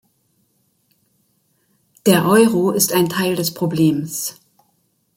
Der 2.07 2.25
Euro 2.25 2.71
ist 2.71 2.91
ein 2.91 3.07
Teil 3.07 3.35
des 3.35 3.53
Problems. 3.53 4.33